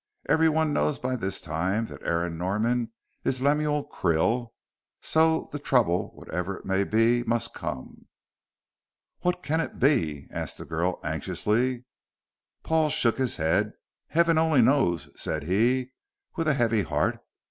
[0.27, 2.91] Everyone knows by this time that Aaron Norman
[3.23, 4.49] is Lemuel Krill,
[4.99, 8.07] so the trouble whatever it may be, must come."
[9.19, 11.85] "What can it be?" asked the girl anxiously.
[12.63, 13.73] Paul shook his head.
[14.07, 15.91] "Heaven only knows," said he,
[16.35, 17.19] with a heavy heart.